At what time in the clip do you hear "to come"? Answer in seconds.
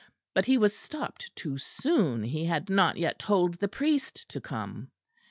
4.29-4.89